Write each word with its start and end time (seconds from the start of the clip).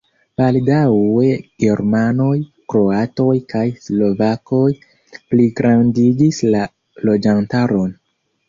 Baldaŭe 0.41 1.27
germanoj, 1.63 2.31
kroatoj 2.73 3.29
kaj 3.55 3.63
slovakoj 3.85 4.65
pligrandigis 5.35 6.45
la 6.57 6.67
loĝantaron. 7.13 7.97